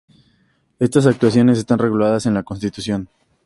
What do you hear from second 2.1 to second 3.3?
en la Constitución.